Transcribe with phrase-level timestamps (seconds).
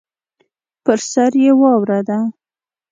[0.83, 2.19] پر سر یې واوره ده.